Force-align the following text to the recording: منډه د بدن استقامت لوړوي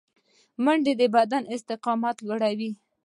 منډه 0.63 0.93
د 0.99 1.01
بدن 1.15 1.43
استقامت 1.55 2.17
لوړوي 2.27 2.71